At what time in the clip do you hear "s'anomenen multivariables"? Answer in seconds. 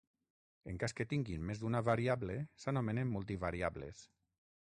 2.63-4.01